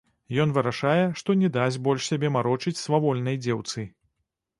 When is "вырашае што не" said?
0.53-1.49